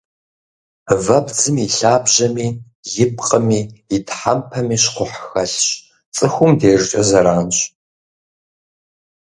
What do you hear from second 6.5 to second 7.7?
и дежкӏэ зэранщ.